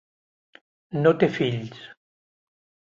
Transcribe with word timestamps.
No 1.03 1.13
té 1.21 1.31
fills. 1.37 1.87